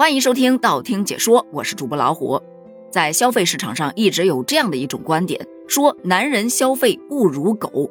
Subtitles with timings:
[0.00, 2.40] 欢迎收听道听解说，我是主播老虎。
[2.90, 7.90] 在消费市场上，一直有这样的一种观点，说男人消费不如狗。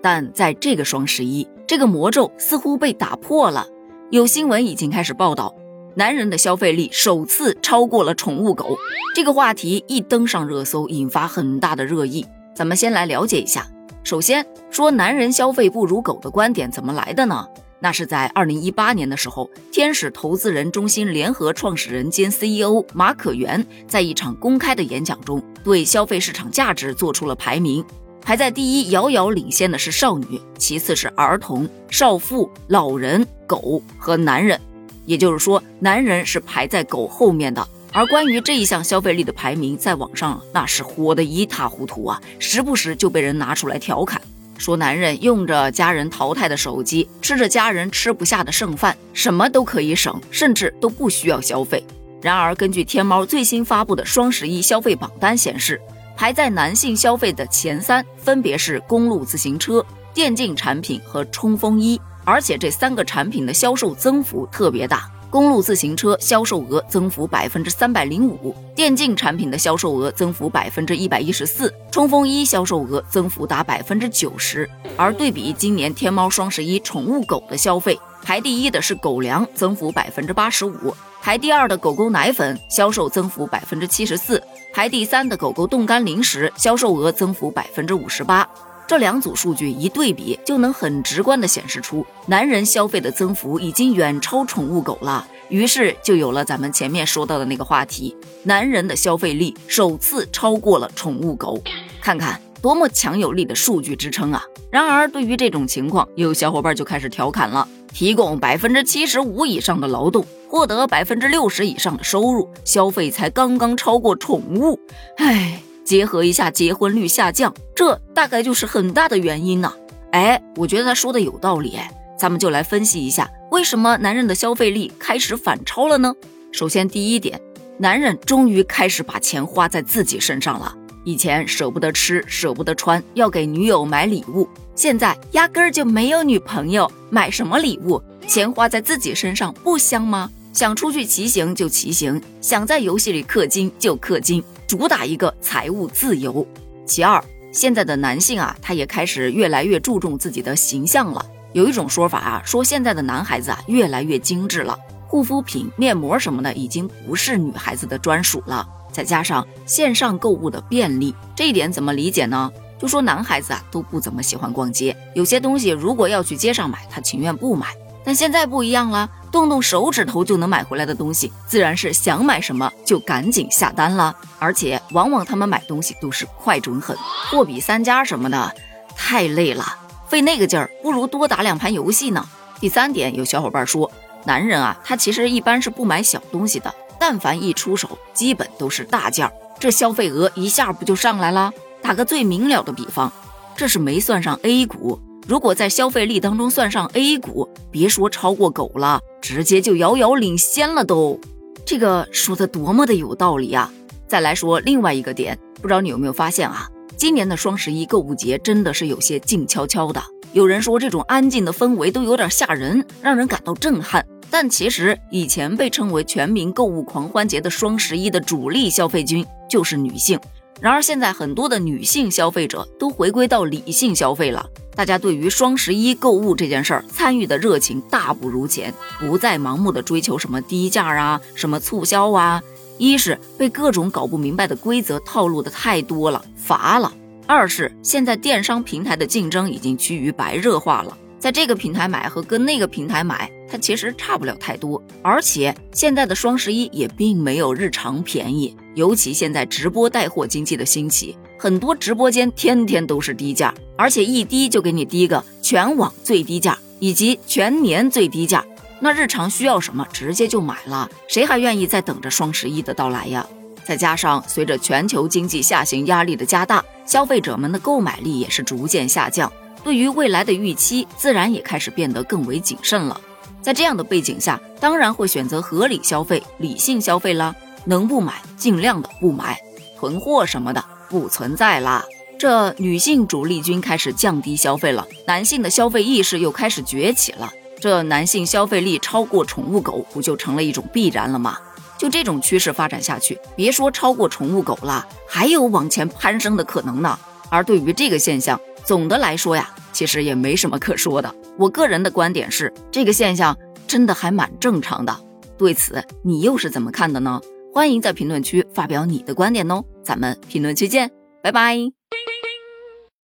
[0.00, 3.66] 但在这个双十一，这个魔咒似乎被打破了。
[4.10, 5.52] 有新闻已经开始报道，
[5.96, 8.78] 男人的消费力首次超过了宠物狗。
[9.12, 12.24] 这个话题一登上热搜，引发很大的热议。
[12.54, 13.66] 咱们先来了解一下。
[14.04, 17.48] 首先说男人消费不如狗的观点怎么来的呢？
[17.80, 27.84] 那是在二零一八年的时候，天使投资人中心联合创始人兼 CEO 马可元在一场公开的演讲中，对消费市场价值做出了排名。
[28.20, 34.60] 排在第一，遥遥领先的是少女，其次是儿童、少妇、老人、狗和男人。
[35.06, 37.66] 也就是说，男人是排在狗后面的。
[37.90, 44.20] 而关于这一项消费力的排名，在网上那是火得一塌糊涂啊，时不时就被人拿出来调侃。
[44.58, 51.82] 说男人用着家人淘汰的手机，吃着家人吃不下的剩饭，什么都可以省，甚至都不需要消费。
[52.20, 55.80] 然而，根据天猫最新发布的双十一消费榜单显示，
[56.16, 65.08] 排在男性消费的前三分别是公路自行车、电竞产品和冲锋衣，而且这三个产品的销售增幅特别大。
[65.30, 74.68] 公路自行车销售额增幅百分之三百零五，电竞产品的销售额增幅百分之一百一十四，冲锋衣销售额增幅达百分之九十。
[74.96, 84.38] 而对比今年天猫双十一宠物狗的消费，排第一的是狗粮，增幅百分之八十五；排第二的狗狗奶粉销售增幅百分之七十四；
[84.72, 88.48] 排第三的狗狗冻干零食销售额增幅百分之五十八。
[88.88, 95.28] 这两组数据一对比，就能很直观地显示出男人消费的增幅已经远超宠物狗了。
[95.50, 101.62] 于是就有了咱们前面说到的那个话题：男人的消费力首次超过了宠物狗。
[102.00, 104.42] 看看多么强有力的数据支撑啊！
[104.70, 114.80] 然而，对于这种情况，有小伙伴就开始调侃了：提供百分之七十五以上的劳动，获得百分之六十以上的收入，消费才刚刚超过宠物。
[115.18, 115.60] 唉。
[115.88, 119.72] 结合一下结婚率下降，这大概就是很大的原因呢。
[120.10, 121.76] 哎，我觉得他说的有道理。
[121.76, 126.14] 哎，咱们就来分析一下，为什么男人的消费力开始反超了呢？
[126.52, 127.40] 首先，第一点，
[127.78, 130.76] 男人终于开始把钱花在自己身上了。
[131.04, 137.98] 以前舍不得吃，舍不得穿，要给女友买礼物，现在压根儿就没有女朋友，买什么礼物？
[138.26, 140.30] 钱花在自己身上不香吗？
[140.52, 144.42] 想出去骑行就骑行，想在游戏里氪金就氪金。
[144.66, 146.46] 主打一个财务自由。
[146.84, 151.24] 其二，现在的男性啊，他也开始越来越注重自己的形象了。
[151.54, 158.68] 有一种说法啊，说现在的男孩子啊越来越精致了，护肤品、面膜什么的已经不是女孩子的专属了。
[158.92, 162.52] 再加上线上购物的便利，这一点怎么理解呢？
[162.78, 167.68] 就说男孩子啊都不怎么喜欢逛街，有些东西如果要去街上买，他情愿不买。
[168.04, 169.10] 但现在不一样了。
[169.30, 174.14] 动动手指头就能买回来的东西，自然是想买什么就赶紧下单了。
[174.38, 176.96] 而且往往他们买东西都是快准狠，
[177.30, 178.54] 货比三家什么的，
[178.96, 179.64] 太累了，
[180.08, 182.26] 费那个劲儿不如多打两盘游戏呢。
[182.60, 183.90] 第三点，有小伙伴说，
[184.24, 191.52] 男人啊，他其实一般是不买小东西的，但凡一出手，基本都是大件儿，这消费额一下不就上来了？
[191.80, 193.12] 打个最明了的比方，
[193.56, 195.00] 这是没算上 A 股。
[195.28, 201.20] 如果在消费力当中算上 A 股，别说超过狗了，直接就遥遥领先了都。
[201.66, 203.70] 这个说的多么的有道理啊！
[204.06, 206.66] 再来说另外一个点，不知道你有没有发现啊？
[206.96, 210.02] 今年的双十一购物节真的是有些静悄悄的。
[210.32, 214.02] 有人说这种安静的氛围都有点吓人，让人感到震撼。
[214.30, 220.18] 但其实以前被称为全民购物狂欢节的双十一的主力消费军就是女性。
[220.58, 224.48] 然而现在很多的女性消费者都回归到理性消费了。
[224.78, 232.40] 大家对于双十一购物这件事儿参与的热情大不如前，不再盲目的追求什么低价啊、什么促销啊。
[232.78, 236.92] 一是被各种搞不明白的规则套路的太多了，乏了；
[237.26, 244.80] 二是现在电商平台的竞争已经趋于白热化了，在这个平台买和跟那个平台买，它其实差不了太多。
[245.02, 251.16] 而且现在的双十一也并没有日常便宜，尤其现在直播带货经济的兴起。
[251.38, 258.44] 很多直播间天天都是低价，而且一低就给你低个全网最低价以及全年最低价。
[258.80, 263.26] 那日常需要什么，直接就买了，谁还愿意再等着双十一的到来呀？
[263.64, 269.32] 再加上随着全球经济下行压力的加大，消费者们的购买力也是逐渐下降，
[269.62, 273.00] 对于未来的预期自然也开始变得更为谨慎了。
[273.40, 279.38] 在这样的背景下，当然会选择合理消费、理性消费啦，能不买尽量的不买，
[279.78, 280.64] 囤货什么的。
[280.88, 281.84] 不存在啦，
[282.18, 291.38] 这女性主力军开始降低消费了，男性的消费意识又开始崛起了，这男性消费力超过宠物狗，不就成了一种必然了吗？
[291.76, 296.98] 就这种趋势发展下去，别说超过宠物狗了，还有往前攀升的可能呢。
[297.30, 301.14] 而对于这个现象，总的来说呀，其实也没什么可说的。
[301.36, 303.36] 我个人的观点是，这个现象
[303.68, 304.96] 真的还蛮正常的。
[305.36, 307.20] 对此，你又是怎么看的呢？
[307.52, 309.64] 欢迎在评论区发表你的观点哦。
[309.82, 310.90] 咱们评论区见，
[311.22, 311.77] 拜拜。